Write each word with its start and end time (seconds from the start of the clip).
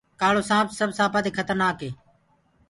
ڪآݪوسآنٚپ 0.19 0.69
سب 0.79 0.89
سآپآنٚ 0.97 1.25
مي 1.27 1.31
کترنآڪ 1.37 1.77
هي 1.85 1.89